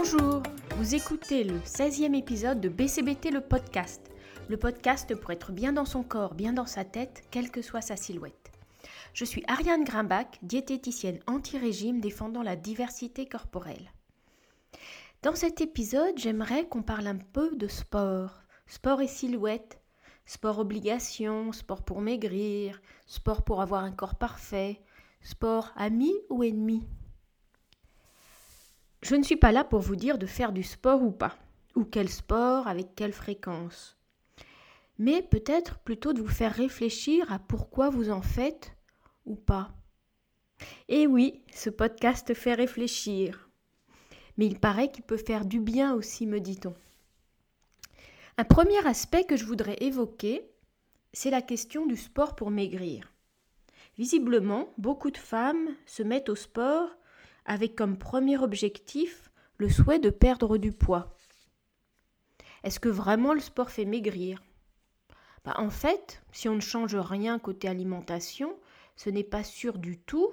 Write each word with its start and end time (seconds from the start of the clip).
Bonjour, 0.00 0.44
vous 0.76 0.94
écoutez 0.94 1.42
le 1.42 1.58
16e 1.58 2.14
épisode 2.14 2.60
de 2.60 2.68
BCBT 2.68 3.32
le 3.32 3.40
podcast. 3.40 4.00
Le 4.48 4.56
podcast 4.56 5.12
pour 5.16 5.32
être 5.32 5.50
bien 5.50 5.72
dans 5.72 5.86
son 5.86 6.04
corps, 6.04 6.36
bien 6.36 6.52
dans 6.52 6.66
sa 6.66 6.84
tête, 6.84 7.24
quelle 7.32 7.50
que 7.50 7.62
soit 7.62 7.80
sa 7.80 7.96
silhouette. 7.96 8.52
Je 9.12 9.24
suis 9.24 9.42
Ariane 9.48 9.82
Grimbach, 9.82 10.38
diététicienne 10.42 11.18
anti-régime 11.26 12.00
défendant 12.00 12.44
la 12.44 12.54
diversité 12.54 13.26
corporelle. 13.26 13.90
Dans 15.22 15.34
cet 15.34 15.60
épisode, 15.60 16.16
j'aimerais 16.16 16.68
qu'on 16.68 16.82
parle 16.82 17.08
un 17.08 17.18
peu 17.18 17.56
de 17.56 17.66
sport, 17.66 18.42
sport 18.68 19.00
et 19.00 19.08
silhouette, 19.08 19.80
sport 20.26 20.60
obligation, 20.60 21.50
sport 21.50 21.82
pour 21.82 22.02
maigrir, 22.02 22.80
sport 23.08 23.42
pour 23.42 23.62
avoir 23.62 23.82
un 23.82 23.90
corps 23.90 24.14
parfait, 24.14 24.80
sport 25.22 25.72
ami 25.76 26.12
ou 26.30 26.44
ennemi. 26.44 26.86
Je 29.08 29.16
ne 29.16 29.22
suis 29.22 29.36
pas 29.36 29.52
là 29.52 29.64
pour 29.64 29.80
vous 29.80 29.96
dire 29.96 30.18
de 30.18 30.26
faire 30.26 30.52
du 30.52 30.62
sport 30.62 31.02
ou 31.02 31.10
pas, 31.10 31.34
ou 31.74 31.84
quel 31.84 32.10
sport, 32.10 32.68
avec 32.68 32.94
quelle 32.94 33.14
fréquence, 33.14 33.96
mais 34.98 35.22
peut-être 35.22 35.78
plutôt 35.78 36.12
de 36.12 36.20
vous 36.20 36.28
faire 36.28 36.52
réfléchir 36.52 37.32
à 37.32 37.38
pourquoi 37.38 37.88
vous 37.88 38.10
en 38.10 38.20
faites 38.20 38.76
ou 39.24 39.34
pas. 39.34 39.70
Et 40.90 41.06
oui, 41.06 41.40
ce 41.54 41.70
podcast 41.70 42.34
fait 42.34 42.52
réfléchir, 42.52 43.48
mais 44.36 44.44
il 44.44 44.60
paraît 44.60 44.92
qu'il 44.92 45.04
peut 45.04 45.16
faire 45.16 45.46
du 45.46 45.58
bien 45.58 45.94
aussi, 45.94 46.26
me 46.26 46.38
dit-on. 46.38 46.74
Un 48.36 48.44
premier 48.44 48.86
aspect 48.86 49.24
que 49.24 49.38
je 49.38 49.46
voudrais 49.46 49.78
évoquer, 49.80 50.50
c'est 51.14 51.30
la 51.30 51.40
question 51.40 51.86
du 51.86 51.96
sport 51.96 52.36
pour 52.36 52.50
maigrir. 52.50 53.10
Visiblement, 53.96 54.68
beaucoup 54.76 55.10
de 55.10 55.16
femmes 55.16 55.74
se 55.86 56.02
mettent 56.02 56.28
au 56.28 56.36
sport 56.36 56.90
avec 57.48 57.74
comme 57.74 57.98
premier 57.98 58.38
objectif 58.38 59.32
le 59.56 59.68
souhait 59.68 59.98
de 59.98 60.10
perdre 60.10 60.58
du 60.58 60.70
poids. 60.70 61.16
Est-ce 62.62 62.78
que 62.78 62.90
vraiment 62.90 63.32
le 63.32 63.40
sport 63.40 63.70
fait 63.70 63.86
maigrir? 63.86 64.42
Bah, 65.44 65.54
En 65.56 65.70
fait, 65.70 66.22
si 66.30 66.48
on 66.48 66.54
ne 66.54 66.60
change 66.60 66.94
rien 66.94 67.38
côté 67.38 67.66
alimentation, 67.66 68.54
ce 68.96 69.10
n'est 69.10 69.24
pas 69.24 69.42
sûr 69.42 69.78
du 69.78 69.98
tout, 69.98 70.30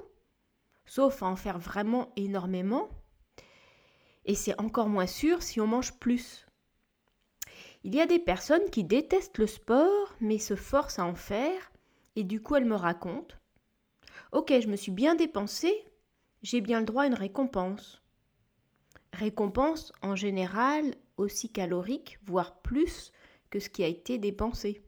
sauf 0.86 1.24
à 1.24 1.28
en 1.28 1.36
faire 1.36 1.58
vraiment 1.58 2.12
énormément. 2.18 2.90
Et 4.26 4.36
c'est 4.36 4.60
encore 4.60 4.90
moins 4.90 5.08
sûr 5.08 5.42
si 5.42 5.62
on 5.62 5.68
mange 5.68 5.94
plus. 5.94 6.46
Il 7.84 7.96
y 7.96 8.02
a 8.02 8.08
des 8.08 8.20
personnes 8.20 8.70
qui 8.72 8.84
détestent 8.84 9.38
le 9.38 9.48
sport 9.48 10.16
mais 10.20 10.40
se 10.40 10.56
forcent 10.56 11.00
à 11.00 11.06
en 11.06 11.16
faire 11.16 11.72
et 12.16 12.24
du 12.24 12.42
coup 12.42 12.56
elles 12.56 12.66
me 12.66 12.76
racontent 12.76 13.36
Ok, 14.32 14.52
je 14.60 14.68
me 14.68 14.76
suis 14.76 14.92
bien 14.92 15.14
dépensée, 15.16 15.86
j'ai 16.46 16.62
bien 16.62 16.80
le 16.80 16.86
droit 16.86 17.04
à 17.04 17.08
une 17.08 17.16
récompense. 17.16 18.04
Récompense 19.14 19.92
en 20.04 20.16
général 20.16 20.94
aussi 21.18 21.50
calorique, 21.50 22.20
voire 22.24 22.62
plus 22.62 23.12
que 23.50 23.60
ce 23.60 23.68
qui 23.68 23.84
a 23.84 23.88
été 23.88 24.20
dépensé. 24.20 24.84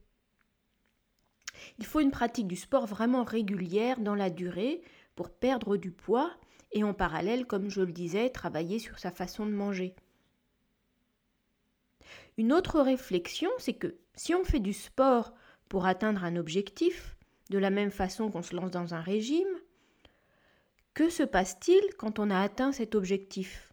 Il 1.79 1.85
faut 1.87 1.99
une 1.99 2.11
pratique 2.11 2.47
du 2.47 2.55
sport 2.55 2.85
vraiment 2.85 3.23
régulière 3.23 3.99
dans 3.99 4.13
la 4.13 4.29
durée 4.29 4.83
pour 5.15 5.31
perdre 5.31 5.77
du 5.77 5.89
poids 5.89 6.31
et 6.73 6.83
en 6.83 6.93
parallèle, 6.93 7.47
comme 7.47 7.71
je 7.71 7.81
le 7.81 7.91
disais, 7.91 8.29
travailler 8.29 8.77
sur 8.77 8.99
sa 8.99 9.09
façon 9.09 9.47
de 9.47 9.51
manger. 9.51 9.95
Une 12.37 12.53
autre 12.53 12.81
réflexion, 12.81 13.49
c'est 13.57 13.73
que 13.73 13.97
si 14.13 14.35
on 14.35 14.43
fait 14.43 14.59
du 14.59 14.73
sport 14.73 15.33
pour 15.69 15.87
atteindre 15.87 16.23
un 16.23 16.35
objectif, 16.35 17.17
de 17.49 17.57
la 17.57 17.71
même 17.71 17.91
façon 17.91 18.29
qu'on 18.29 18.43
se 18.43 18.55
lance 18.55 18.69
dans 18.69 18.93
un 18.93 19.01
régime, 19.01 19.56
que 20.97 21.11
se 21.11 21.21
passe-t-il 21.21 21.93
quand 21.99 22.17
on 22.17 22.31
a 22.31 22.41
atteint 22.41 22.71
cet 22.71 22.95
objectif? 22.95 23.71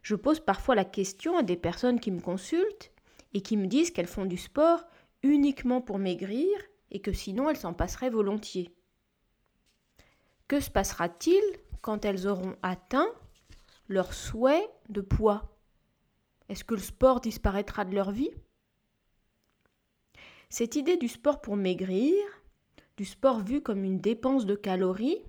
Je 0.00 0.14
pose 0.14 0.40
parfois 0.40 0.74
la 0.74 0.86
question 0.86 1.36
à 1.36 1.42
des 1.42 1.58
personnes 1.58 2.00
qui 2.00 2.10
me 2.10 2.22
consultent 2.22 2.90
et 3.34 3.42
qui 3.42 3.58
me 3.58 3.66
disent 3.66 3.90
qu'elles 3.90 4.06
font 4.06 4.24
du 4.24 4.38
sport 4.38 4.82
uniquement 5.22 5.82
pour 5.82 5.98
maigrir 5.98 6.48
et 6.90 7.02
que 7.02 7.12
sinon 7.12 7.50
elles 7.50 7.58
s'en 7.58 7.74
passeraient 7.74 8.08
volontiers. 8.08 8.74
Que 10.46 10.60
se 10.60 10.70
passera-t-il 10.70 11.42
quand 11.82 12.06
elles 12.06 12.26
auront 12.26 12.56
atteint 12.62 13.12
leur 13.86 14.14
souhait 14.14 14.66
de 14.88 15.02
poids? 15.02 15.58
Est-ce 16.48 16.64
que 16.64 16.74
le 16.74 16.80
sport 16.80 17.20
disparaîtra 17.20 17.84
de 17.84 17.94
leur 17.94 18.12
vie? 18.12 18.32
Cette 20.48 20.76
idée 20.76 20.96
du 20.96 21.08
sport 21.08 21.42
pour 21.42 21.56
maigrir, 21.56 22.14
du 22.98 23.04
sport 23.04 23.38
vu 23.38 23.60
comme 23.60 23.84
une 23.84 24.00
dépense 24.00 24.44
de 24.44 24.56
calories 24.56 25.22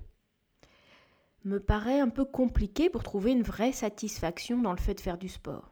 me 1.46 1.60
paraît 1.60 2.00
un 2.00 2.10
peu 2.10 2.26
compliqué 2.26 2.90
pour 2.90 3.04
trouver 3.04 3.32
une 3.32 3.44
vraie 3.44 3.74
satisfaction 3.74 4.60
dans 4.60 4.72
le 4.72 4.80
fait 4.80 4.96
de 4.96 5.00
faire 5.02 5.20
du 5.20 5.30
sport. 5.30 5.72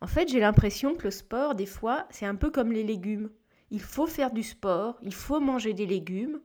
En 0.00 0.06
fait, 0.06 0.28
j'ai 0.28 0.38
l'impression 0.38 0.94
que 0.94 1.02
le 1.02 1.10
sport, 1.10 1.56
des 1.56 1.66
fois, 1.66 2.06
c'est 2.10 2.24
un 2.24 2.36
peu 2.36 2.52
comme 2.52 2.70
les 2.70 2.84
légumes. 2.84 3.30
Il 3.70 3.80
faut 3.80 4.06
faire 4.06 4.30
du 4.30 4.44
sport, 4.44 4.96
il 5.02 5.12
faut 5.12 5.40
manger 5.40 5.74
des 5.74 5.86
légumes. 5.86 6.40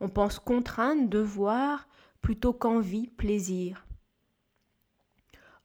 On 0.00 0.08
pense 0.08 0.38
contrainte, 0.38 1.10
devoir, 1.10 1.86
plutôt 2.22 2.54
qu'envie, 2.54 3.08
plaisir. 3.08 3.86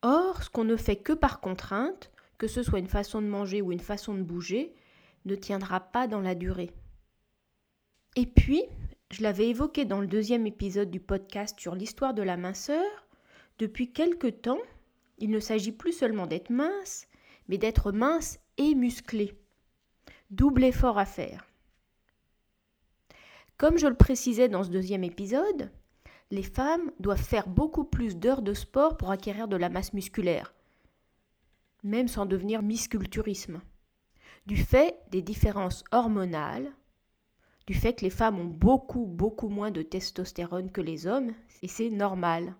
Or, 0.01 0.43
ce 0.43 0.49
qu'on 0.49 0.65
ne 0.65 0.75
fait 0.75 0.97
que 0.97 1.13
par 1.13 1.39
contrainte, 1.39 2.11
que 2.37 2.47
ce 2.47 2.63
soit 2.63 2.79
une 2.79 2.87
façon 2.87 3.21
de 3.21 3.27
manger 3.27 3.61
ou 3.61 3.71
une 3.71 3.79
façon 3.79 4.13
de 4.13 4.23
bouger, 4.23 4.75
ne 5.23 5.35
tiendra 5.35 5.79
pas 5.79 6.07
dans 6.07 6.21
la 6.21 6.35
durée. 6.35 6.73
Et 8.15 8.25
puis, 8.25 8.63
je 9.11 9.23
l'avais 9.23 9.49
évoqué 9.49 9.85
dans 9.85 10.01
le 10.01 10.07
deuxième 10.07 10.47
épisode 10.47 10.91
du 10.91 10.99
podcast 10.99 11.59
sur 11.59 11.75
l'histoire 11.75 12.13
de 12.13 12.23
la 12.23 12.37
minceur, 12.37 12.85
depuis 13.59 13.91
quelque 13.91 14.27
temps, 14.27 14.61
il 15.17 15.29
ne 15.29 15.39
s'agit 15.39 15.71
plus 15.71 15.93
seulement 15.93 16.27
d'être 16.27 16.49
mince, 16.49 17.07
mais 17.47 17.57
d'être 17.57 17.91
mince 17.91 18.39
et 18.57 18.73
musclé. 18.73 19.37
Double 20.31 20.63
effort 20.63 20.97
à 20.97 21.05
faire. 21.05 21.45
Comme 23.57 23.77
je 23.77 23.87
le 23.87 23.95
précisais 23.95 24.47
dans 24.47 24.63
ce 24.63 24.69
deuxième 24.69 25.03
épisode, 25.03 25.71
les 26.31 26.43
femmes 26.43 26.91
doivent 26.99 27.21
faire 27.21 27.47
beaucoup 27.47 27.83
plus 27.83 28.15
d'heures 28.15 28.41
de 28.41 28.53
sport 28.53 28.95
pour 28.95 29.11
acquérir 29.11 29.47
de 29.47 29.57
la 29.57 29.69
masse 29.69 29.93
musculaire, 29.93 30.53
même 31.83 32.07
sans 32.07 32.25
devenir 32.25 32.61
misculturisme, 32.61 33.61
du 34.45 34.55
fait 34.55 34.97
des 35.11 35.21
différences 35.21 35.83
hormonales 35.91 36.71
du 37.69 37.75
fait 37.75 37.93
que 37.93 38.01
les 38.01 38.09
femmes 38.09 38.39
ont 38.39 38.45
beaucoup, 38.45 39.05
beaucoup 39.05 39.47
moins 39.47 39.69
de 39.69 39.83
testostérone 39.83 40.71
que 40.71 40.81
les 40.81 41.05
hommes, 41.05 41.35
et 41.61 41.67
c'est 41.67 41.91
normal. 41.91 42.55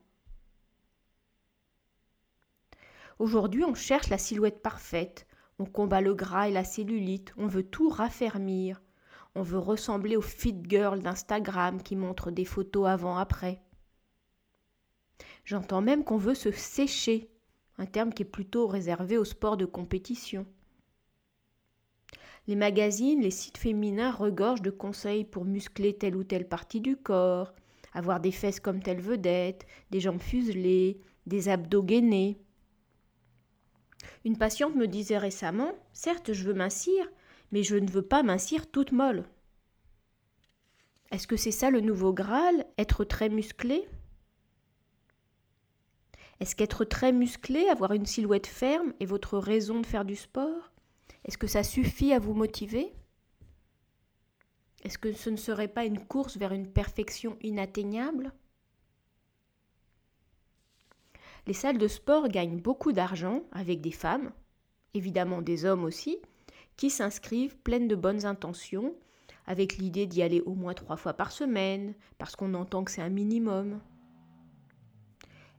Aujourd'hui, 3.18 3.66
on 3.66 3.74
cherche 3.74 4.10
la 4.10 4.20
silhouette 4.20 4.62
parfaite, 4.62 5.26
on 5.58 5.66
combat 5.66 6.02
le 6.02 6.14
gras 6.14 6.48
et 6.48 6.52
la 6.52 6.64
cellulite, 6.64 7.34
on 7.38 7.48
veut 7.48 7.64
tout 7.64 7.90
raffermir, 7.90 8.84
on 9.34 9.42
veut 9.42 9.58
ressembler 9.58 10.16
aux 10.16 10.22
fit 10.22 10.62
girls 10.64 11.02
d'Instagram 11.02 11.82
qui 11.82 11.96
montrent 11.96 12.30
des 12.30 12.46
photos 12.46 12.88
avant-après. 12.88 13.64
J'entends 15.44 15.82
même 15.82 16.04
qu'on 16.04 16.18
veut 16.18 16.36
se 16.36 16.52
sécher, 16.52 17.32
un 17.80 17.88
terme 17.88 18.14
qui 18.14 18.22
est 18.22 18.26
plutôt 18.26 18.68
réservé 18.68 19.18
au 19.18 19.26
sport 19.26 19.58
de 19.58 19.66
compétition. 19.66 20.46
Les 22.50 22.56
magazines, 22.56 23.22
les 23.22 23.30
sites 23.30 23.60
féminins 23.60 24.10
regorgent 24.10 24.64
de 24.64 24.72
conseils 24.72 25.24
pour 25.24 25.46
muscler 25.46 25.94
telle 25.96 26.16
ou 26.16 26.24
telle 26.24 26.48
partie 26.48 26.82
du 26.82 26.98
corps, 26.98 27.54
avoir 27.94 28.20
des 28.20 28.32
fesses 28.32 28.60
comme 28.60 28.82
telle 28.82 29.02
vedette, 29.02 29.68
des 29.92 30.00
jambes 30.00 30.20
fuselées, 30.20 31.00
des 31.28 31.48
abdos 31.48 31.84
gainés. 31.84 32.42
Une 34.26 34.36
patiente 34.36 34.74
me 34.74 34.88
disait 34.88 35.20
récemment 35.20 35.74
Certes, 35.94 36.34
je 36.34 36.44
veux 36.44 36.56
mincir, 36.56 37.08
mais 37.52 37.62
je 37.62 37.76
ne 37.76 37.88
veux 37.88 38.02
pas 38.02 38.24
mincir 38.24 38.66
toute 38.66 38.94
molle. 38.94 39.26
Est-ce 41.12 41.28
que 41.28 41.38
c'est 41.38 41.52
ça 41.52 41.70
le 41.70 41.82
nouveau 41.82 42.14
Graal 42.14 42.66
Être 42.80 43.04
très 43.04 43.30
musclé? 43.30 43.88
Est-ce 46.40 46.56
qu'être 46.56 46.84
très 46.84 47.12
musclé, 47.12 47.68
avoir 47.68 47.92
une 47.92 48.08
silhouette 48.08 48.48
ferme, 48.48 48.96
est 49.00 49.06
votre 49.06 49.38
raison 49.38 49.82
de 49.82 49.86
faire 49.86 50.04
du 50.04 50.16
sport? 50.16 50.72
Est-ce 51.30 51.38
que 51.38 51.46
ça 51.46 51.62
suffit 51.62 52.12
à 52.12 52.18
vous 52.18 52.34
motiver? 52.34 52.92
Est-ce 54.84 54.98
que 54.98 55.14
ce 55.14 55.30
ne 55.30 55.36
serait 55.36 55.68
pas 55.68 55.86
une 55.86 56.04
course 56.04 56.38
vers 56.38 56.54
une 56.54 56.68
perfection 56.68 57.38
inatteignable? 57.42 58.34
Les 61.46 61.54
salles 61.54 61.78
de 61.78 61.88
sport 61.88 62.30
gagnent 62.30 62.60
beaucoup 62.60 62.94
d'argent 62.94 63.44
avec 63.52 63.80
des 63.80 63.92
femmes, 63.92 64.32
évidemment 64.96 65.44
des 65.44 65.66
hommes 65.66 65.84
aussi, 65.84 66.18
qui 66.78 66.90
s'inscrivent 66.90 67.58
pleines 67.58 67.88
de 67.88 67.96
bonnes 67.96 68.26
intentions, 68.26 68.96
avec 69.46 69.78
l'idée 69.78 70.08
d'y 70.08 70.24
aller 70.24 70.42
au 70.42 70.56
moins 70.56 70.74
trois 70.74 70.98
fois 70.98 71.14
par 71.14 71.32
semaine, 71.32 71.94
parce 72.18 72.36
qu'on 72.36 72.56
entend 72.56 72.84
que 72.84 72.90
c'est 72.90 73.04
un 73.04 73.10
minimum. 73.10 73.80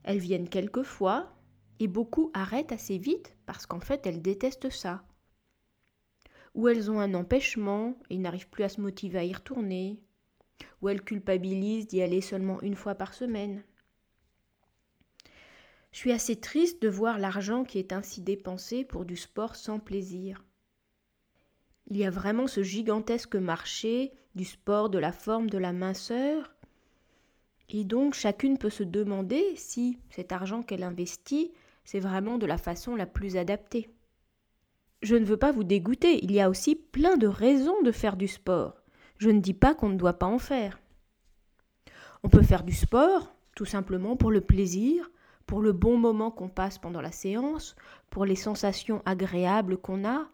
Elles 0.03 0.19
viennent 0.19 0.49
quelques 0.49 0.83
fois, 0.83 1.33
et 1.79 1.87
beaucoup 1.87 2.33
arrêtent 2.35 2.73
assez 2.73 2.99
vite, 2.99 3.37
parce 3.47 3.67
qu'en 3.67 3.79
fait 3.79 4.05
elles 4.05 4.21
détestent 4.21 4.71
ça 4.71 5.05
ou 6.55 6.69
elles 6.69 6.91
ont 6.91 7.01
un 7.01 7.15
empêchement 7.15 7.97
et 8.11 8.19
n'arrivent 8.19 8.49
plus 8.49 8.65
à 8.65 8.69
se 8.69 8.81
motiver 8.81 9.19
à 9.19 9.25
y 9.25 9.33
retourner, 9.33 10.01
ou 10.83 10.89
elles 10.89 11.03
culpabilisent 11.03 11.87
d'y 11.87 12.03
aller 12.03 12.21
seulement 12.21 12.61
une 12.63 12.75
fois 12.75 12.95
par 12.95 13.15
semaine. 13.15 13.63
Je 15.93 15.99
suis 15.99 16.13
assez 16.13 16.37
triste 16.37 16.83
de 16.83 16.89
voir 16.89 17.19
l'argent 17.19 17.65
qui 17.65 17.79
est 17.79 17.93
ainsi 17.93 18.21
dépensé 18.21 18.85
pour 18.85 19.05
du 19.05 19.17
sport 19.17 19.57
sans 19.57 19.81
plaisir. 19.81 20.45
Il 21.89 21.97
y 21.97 22.05
a 22.05 22.11
vraiment 22.11 22.47
ce 22.47 22.63
gigantesque 22.63 23.35
marché 23.35 24.13
du 24.37 24.45
sport, 24.45 24.91
de 24.91 24.99
la 24.99 25.11
forme, 25.11 25.51
de 25.51 25.59
la 25.59 25.73
minceur. 25.73 26.55
Et 27.69 27.85
donc 27.85 28.15
chacune 28.15 28.59
peut 28.59 28.71
se 28.71 28.85
demander 28.85 29.57
si 29.57 29.99
cet 30.11 30.31
argent 30.31 30.63
qu'elle 30.63 30.85
investit, 30.85 31.53
c'est 31.85 32.01
vraiment 32.01 32.39
de 32.39 32.47
la 32.47 32.59
façon 32.59 32.95
la 32.95 33.07
plus 33.07 33.37
adaptée. 33.37 33.91
Je 35.03 35.17
ne 35.17 35.25
veux 35.25 35.39
pas 35.39 35.53
vous 35.53 35.65
dégoûter, 35.65 36.23
il 36.23 36.33
y 36.33 36.41
a 36.41 36.51
aussi 36.51 36.77
plein 36.77 37.17
de 37.17 37.27
raisons 37.27 37.81
de 37.83 37.93
faire 37.93 38.17
du 38.17 38.29
sport. 38.29 38.83
Je 39.19 39.31
ne 39.31 39.41
dis 39.41 39.55
pas 39.55 39.75
qu'on 39.75 39.89
ne 39.89 39.97
doit 39.97 40.19
pas 40.19 40.27
en 40.27 40.39
faire. 40.39 40.79
On 42.23 42.29
peut 42.29 42.43
faire 42.43 42.65
du 42.65 42.75
sport, 42.75 43.35
tout 43.57 43.65
simplement 43.65 44.17
pour 44.17 44.31
le 44.31 44.43
plaisir, 44.43 45.11
pour 45.47 45.61
le 45.61 45.73
bon 45.73 45.97
moment 45.97 46.31
qu'on 46.31 46.49
passe 46.49 46.79
pendant 46.79 47.01
la 47.01 47.13
séance, 47.13 47.77
pour 48.11 48.25
les 48.27 48.37
sensations 48.37 49.03
agréables 49.07 49.79
qu'on 49.79 50.07
a, 50.07 50.29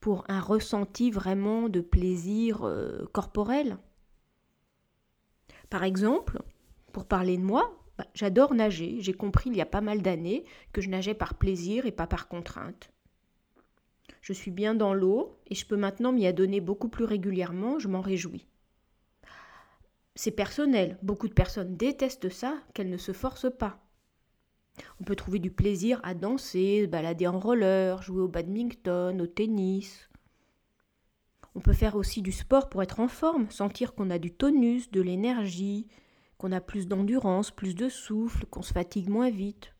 pour 0.00 0.24
un 0.28 0.40
ressenti 0.40 1.10
vraiment 1.10 1.68
de 1.68 1.80
plaisir 1.80 2.64
euh, 2.64 3.06
corporel. 3.12 3.78
Par 5.70 5.82
exemple, 5.82 6.42
pour 6.92 7.06
parler 7.06 7.36
de 7.36 7.42
moi, 7.42 7.82
bah, 7.98 8.06
j'adore 8.14 8.54
nager. 8.54 8.98
J'ai 9.00 9.14
compris 9.14 9.50
il 9.50 9.56
y 9.56 9.62
a 9.62 9.66
pas 9.66 9.80
mal 9.80 10.02
d'années 10.02 10.44
que 10.72 10.80
je 10.80 10.90
nageais 10.90 11.14
par 11.14 11.34
plaisir 11.34 11.86
et 11.86 11.92
pas 11.92 12.06
par 12.06 12.28
contrainte. 12.28 12.92
Je 14.26 14.32
suis 14.32 14.50
bien 14.50 14.74
dans 14.74 14.92
l'eau 14.92 15.38
et 15.46 15.54
je 15.54 15.64
peux 15.64 15.76
maintenant 15.76 16.10
m'y 16.10 16.26
adonner 16.26 16.60
beaucoup 16.60 16.88
plus 16.88 17.04
régulièrement, 17.04 17.78
je 17.78 17.86
m'en 17.86 18.00
réjouis. 18.00 18.48
C'est 20.16 20.32
personnel, 20.32 20.98
beaucoup 21.00 21.28
de 21.28 21.32
personnes 21.32 21.76
détestent 21.76 22.28
ça, 22.28 22.58
qu'elles 22.74 22.90
ne 22.90 22.96
se 22.96 23.12
forcent 23.12 23.56
pas. 23.56 23.78
On 25.00 25.04
peut 25.04 25.14
trouver 25.14 25.38
du 25.38 25.52
plaisir 25.52 26.00
à 26.02 26.14
danser, 26.14 26.88
balader 26.88 27.28
en 27.28 27.38
roller, 27.38 28.02
jouer 28.02 28.20
au 28.20 28.26
badminton, 28.26 29.22
au 29.22 29.28
tennis. 29.28 30.10
On 31.54 31.60
peut 31.60 31.72
faire 31.72 31.94
aussi 31.94 32.20
du 32.20 32.32
sport 32.32 32.68
pour 32.68 32.82
être 32.82 32.98
en 32.98 33.06
forme, 33.06 33.48
sentir 33.48 33.94
qu'on 33.94 34.10
a 34.10 34.18
du 34.18 34.32
tonus, 34.32 34.90
de 34.90 35.02
l'énergie, 35.02 35.86
qu'on 36.36 36.50
a 36.50 36.60
plus 36.60 36.88
d'endurance, 36.88 37.52
plus 37.52 37.76
de 37.76 37.88
souffle, 37.88 38.44
qu'on 38.46 38.62
se 38.62 38.72
fatigue 38.72 39.08
moins 39.08 39.30
vite. 39.30 39.72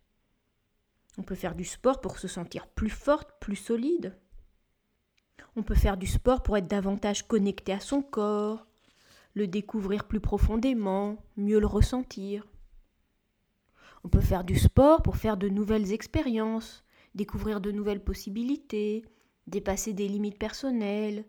On 1.19 1.25
peut 1.25 1.35
faire 1.35 1.57
du 1.57 1.65
sport 1.65 2.01
pour 2.01 2.21
se 2.21 2.29
sentir 2.29 2.69
plus 2.69 2.91
forte, 2.91 3.41
plus 3.41 3.57
solide. 3.57 4.17
On 5.59 5.63
peut 5.63 5.75
faire 5.75 5.97
du 5.97 6.07
sport 6.07 6.43
pour 6.43 6.59
être 6.59 6.69
davantage 6.69 7.27
connecté 7.27 7.73
à 7.73 7.81
son 7.81 8.03
corps, 8.03 8.67
le 9.33 9.47
découvrir 9.47 10.05
plus 10.05 10.21
profondément, 10.21 11.17
mieux 11.39 11.59
le 11.59 11.67
ressentir. 11.67 12.47
On 14.05 14.09
peut 14.09 14.21
faire 14.21 14.45
du 14.45 14.57
sport 14.57 15.03
pour 15.03 15.17
faire 15.17 15.39
de 15.39 15.49
nouvelles 15.49 15.93
expériences, 15.93 16.85
découvrir 17.15 17.63
de 17.63 17.73
nouvelles 17.73 18.05
possibilités, 18.05 19.07
dépasser 19.47 19.95
des 19.95 20.09
limites 20.09 20.39
personnelles, 20.39 21.25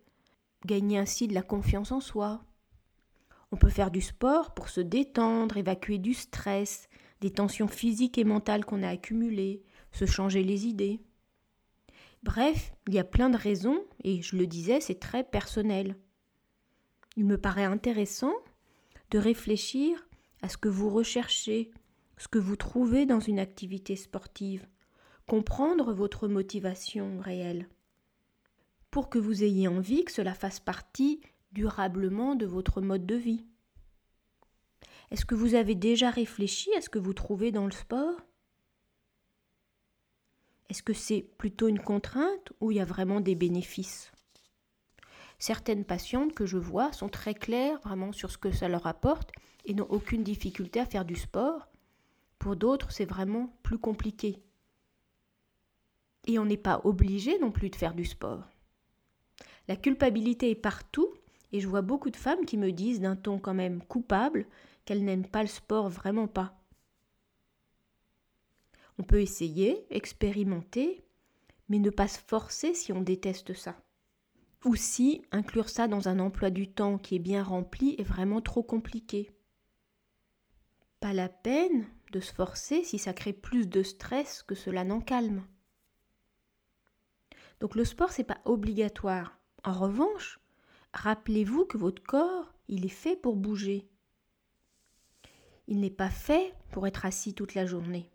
gagner 0.66 0.98
ainsi 0.98 1.30
de 1.30 1.34
la 1.34 1.42
confiance 1.42 1.94
en 1.94 2.02
soi. 2.02 2.44
On 3.54 3.56
peut 3.56 3.70
faire 3.70 3.92
du 3.92 4.02
sport 4.02 4.54
pour 4.54 4.68
se 4.68 4.82
détendre, 4.82 5.56
évacuer 5.56 6.00
du 6.00 6.14
stress, 6.14 6.90
des 7.22 7.32
tensions 7.32 7.70
physiques 7.70 8.18
et 8.18 8.26
mentales 8.26 8.66
qu'on 8.66 8.84
a 8.84 8.90
accumulées, 8.90 9.64
se 9.94 10.06
changer 10.06 10.44
les 10.44 10.68
idées. 10.68 11.00
Bref, 12.24 12.74
il 12.88 12.94
y 12.94 13.00
a 13.00 13.04
plein 13.04 13.30
de 13.30 13.38
raisons, 13.38 13.84
et 14.04 14.22
je 14.22 14.36
le 14.36 14.48
disais, 14.48 14.82
c'est 14.82 15.00
très 15.00 15.24
personnel. 15.24 15.96
Il 17.16 17.26
me 17.26 17.38
paraît 17.38 17.64
intéressant 17.64 18.34
de 19.12 19.18
réfléchir 19.18 20.08
à 20.42 20.50
ce 20.50 20.58
que 20.58 20.70
vous 20.70 20.90
recherchez, 20.90 21.72
ce 22.18 22.28
que 22.28 22.40
vous 22.40 22.56
trouvez 22.56 23.06
dans 23.06 23.20
une 23.20 23.40
activité 23.40 23.96
sportive, 23.96 24.68
comprendre 25.28 25.94
votre 25.94 26.28
motivation 26.28 27.20
réelle, 27.20 27.70
pour 28.92 29.10
que 29.10 29.20
vous 29.20 29.44
ayez 29.44 29.68
envie 29.68 30.04
que 30.04 30.12
cela 30.12 30.34
fasse 30.34 30.60
partie 30.60 31.22
durablement 31.52 32.36
de 32.36 32.46
votre 32.46 32.82
mode 32.82 33.06
de 33.06 33.16
vie. 33.16 33.46
Est-ce 35.12 35.26
que 35.26 35.36
vous 35.36 35.56
avez 35.56 35.76
déjà 35.76 36.10
réfléchi 36.10 36.70
à 36.76 36.82
ce 36.82 36.90
que 36.90 37.00
vous 37.00 37.14
trouvez 37.14 37.52
dans 37.52 37.66
le 37.66 37.72
sport? 37.72 38.20
Est-ce 40.70 40.84
que 40.84 40.94
c'est 40.94 41.22
plutôt 41.38 41.68
une 41.68 41.80
contrainte 41.80 42.52
ou 42.60 42.72
il 42.72 42.78
y 42.78 42.82
a 42.82 42.86
vraiment 42.86 43.22
des 43.22 43.36
bénéfices? 43.36 44.12
Certaines 45.40 45.86
patientes 45.86 46.34
que 46.34 46.46
je 46.46 46.58
vois 46.58 46.92
sont 46.92 47.10
très 47.10 47.34
claires 47.34 47.80
vraiment 47.82 48.12
sur 48.12 48.32
ce 48.32 48.38
que 48.38 48.52
ça 48.52 48.68
leur 48.68 48.88
apporte 48.88 49.32
et 49.66 49.74
n'ont 49.74 49.88
aucune 49.90 50.24
difficulté 50.24 50.80
à 50.80 50.86
faire 50.86 51.06
du 51.06 51.16
sport. 51.16 51.68
Pour 52.40 52.56
d'autres, 52.56 52.92
c'est 52.92 53.06
vraiment 53.06 53.54
plus 53.64 53.78
compliqué. 53.78 54.42
Et 56.26 56.40
on 56.40 56.46
n'est 56.46 56.58
pas 56.58 56.82
obligé 56.84 57.40
non 57.40 57.52
plus 57.52 57.70
de 57.70 57.76
faire 57.76 57.94
du 57.94 58.04
sport. 58.04 58.44
La 59.68 59.76
culpabilité 59.76 60.50
est 60.50 60.56
partout 60.56 61.14
et 61.52 61.62
je 61.62 61.68
vois 61.68 61.82
beaucoup 61.82 62.10
de 62.10 62.18
femmes 62.18 62.46
qui 62.46 62.58
me 62.58 62.72
disent 62.72 63.00
d'un 63.00 63.16
ton 63.16 63.40
quand 63.40 63.54
même 63.54 63.82
coupable 63.84 64.48
qu'elles 64.86 65.04
n'aiment 65.04 65.28
pas 65.28 65.44
le 65.44 65.48
sport 65.48 65.88
vraiment 65.90 66.28
pas. 66.28 66.57
On 69.00 69.04
peut 69.04 69.22
essayer, 69.22 69.86
expérimenter, 69.90 71.04
mais 71.70 71.80
ne 71.80 71.90
pas 71.90 72.08
se 72.08 72.20
forcer 72.20 72.74
si 72.74 72.92
on 72.92 73.02
déteste 73.02 73.54
ça. 73.54 73.76
Ou 74.66 74.76
si 74.76 75.22
inclure 75.32 75.70
ça 75.70 75.88
dans 75.88 76.08
un 76.08 76.20
emploi 76.20 76.50
du 76.50 76.68
temps 76.70 76.98
qui 76.98 77.16
est 77.16 77.20
bien 77.20 77.44
rempli 77.44 77.96
est 78.00 78.04
vraiment 78.04 78.42
trop 78.42 78.64
compliqué. 78.64 79.32
Pas 81.00 81.14
la 81.14 81.30
peine 81.30 81.86
de 82.12 82.20
se 82.20 82.34
forcer 82.34 82.84
si 82.84 82.98
ça 82.98 83.14
crée 83.14 83.34
plus 83.34 83.68
de 83.68 83.84
stress 83.84 84.42
que 84.44 84.56
cela 84.56 84.84
n'en 84.84 85.00
calme. 85.00 85.46
Donc 87.60 87.76
le 87.76 87.86
sport 87.86 88.12
c'est 88.12 88.24
pas 88.24 88.42
obligatoire. 88.46 89.40
En 89.64 89.74
revanche, 89.74 90.40
rappelez-vous 90.94 91.66
que 91.66 91.78
votre 91.78 92.02
corps, 92.02 92.54
il 92.68 92.86
est 92.86 92.90
fait 92.90 93.16
pour 93.16 93.36
bouger. 93.36 93.88
Il 95.68 95.82
n'est 95.82 95.90
pas 95.90 96.10
fait 96.10 96.54
pour 96.72 96.88
être 96.88 97.06
assis 97.06 97.34
toute 97.34 97.54
la 97.54 97.66
journée. 97.66 98.10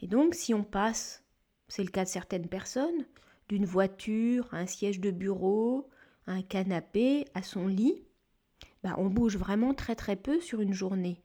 Et 0.00 0.06
donc 0.06 0.34
si 0.34 0.54
on 0.54 0.64
passe, 0.64 1.24
c'est 1.68 1.84
le 1.84 1.90
cas 1.90 2.04
de 2.04 2.08
certaines 2.08 2.48
personnes, 2.48 3.06
d'une 3.48 3.64
voiture 3.64 4.48
un 4.52 4.66
siège 4.66 5.00
de 5.00 5.10
bureau, 5.10 5.88
un 6.26 6.42
canapé, 6.42 7.24
à 7.34 7.42
son 7.42 7.66
lit, 7.66 8.02
bah, 8.82 8.94
on 8.98 9.08
bouge 9.08 9.36
vraiment 9.36 9.74
très 9.74 9.94
très 9.94 10.16
peu 10.16 10.40
sur 10.40 10.60
une 10.60 10.72
journée. 10.72 11.22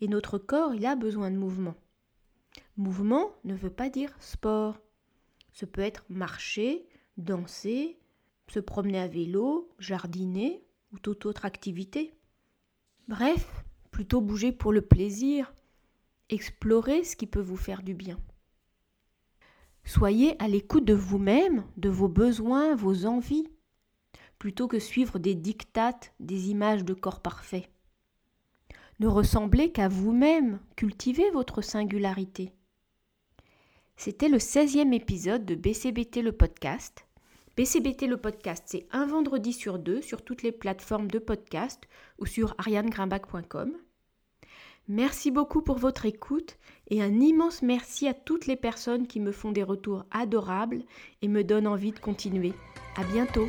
Et 0.00 0.08
notre 0.08 0.38
corps, 0.38 0.74
il 0.74 0.86
a 0.86 0.94
besoin 0.94 1.30
de 1.30 1.36
mouvement. 1.36 1.74
Mouvement 2.76 3.30
ne 3.44 3.54
veut 3.54 3.70
pas 3.70 3.90
dire 3.90 4.14
sport. 4.20 4.78
Ce 5.52 5.64
peut 5.66 5.80
être 5.80 6.04
marcher, 6.08 6.86
danser, 7.16 7.98
se 8.48 8.60
promener 8.60 9.00
à 9.00 9.08
vélo, 9.08 9.68
jardiner 9.78 10.64
ou 10.92 10.98
toute 10.98 11.26
autre 11.26 11.44
activité. 11.44 12.14
Bref, 13.08 13.64
plutôt 13.90 14.20
bouger 14.20 14.52
pour 14.52 14.72
le 14.72 14.82
plaisir, 14.82 15.52
explorer 16.30 17.04
ce 17.04 17.16
qui 17.16 17.26
peut 17.26 17.40
vous 17.40 17.56
faire 17.56 17.82
du 17.82 17.94
bien. 17.94 18.18
Soyez 19.84 20.40
à 20.42 20.48
l'écoute 20.48 20.84
de 20.84 20.94
vous-même, 20.94 21.64
de 21.76 21.88
vos 21.88 22.08
besoins, 22.08 22.74
vos 22.74 23.06
envies, 23.06 23.48
plutôt 24.38 24.68
que 24.68 24.78
suivre 24.78 25.18
des 25.18 25.34
dictates, 25.34 26.12
des 26.20 26.50
images 26.50 26.84
de 26.84 26.94
corps 26.94 27.20
parfaits. 27.20 27.70
Ne 29.00 29.06
ressemblez 29.06 29.72
qu'à 29.72 29.88
vous-même, 29.88 30.60
cultivez 30.76 31.30
votre 31.30 31.62
singularité. 31.62 32.52
C'était 33.96 34.28
le 34.28 34.38
16e 34.38 34.92
épisode 34.92 35.44
de 35.44 35.54
BCBT 35.54 36.22
le 36.22 36.32
podcast. 36.32 37.06
BCBT 37.56 38.06
le 38.06 38.16
podcast, 38.16 38.64
c'est 38.66 38.86
un 38.92 39.06
vendredi 39.06 39.52
sur 39.52 39.78
deux 39.78 40.02
sur 40.02 40.22
toutes 40.22 40.42
les 40.42 40.52
plateformes 40.52 41.10
de 41.10 41.18
podcast 41.18 41.82
ou 42.18 42.26
sur 42.26 42.54
arianegrimbach.com. 42.58 43.72
Merci 44.88 45.30
beaucoup 45.30 45.60
pour 45.60 45.76
votre 45.76 46.06
écoute 46.06 46.56
et 46.88 47.02
un 47.02 47.20
immense 47.20 47.60
merci 47.60 48.08
à 48.08 48.14
toutes 48.14 48.46
les 48.46 48.56
personnes 48.56 49.06
qui 49.06 49.20
me 49.20 49.32
font 49.32 49.52
des 49.52 49.62
retours 49.62 50.06
adorables 50.10 50.82
et 51.20 51.28
me 51.28 51.44
donnent 51.44 51.66
envie 51.66 51.92
de 51.92 51.98
continuer. 51.98 52.54
À 52.96 53.04
bientôt! 53.04 53.48